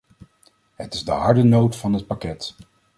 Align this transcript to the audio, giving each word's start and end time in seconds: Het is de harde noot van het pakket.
Het 0.75 0.93
is 0.93 1.03
de 1.03 1.11
harde 1.11 1.43
noot 1.43 1.75
van 1.75 1.93
het 1.93 2.07
pakket. 2.07 2.55